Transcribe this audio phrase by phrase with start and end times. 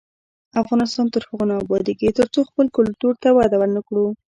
[0.61, 4.05] افغانستان تر هغو نه ابادیږي، ترڅو خپل کلتور ته وده ورنکړو.